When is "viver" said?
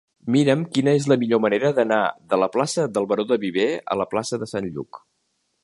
3.47-3.69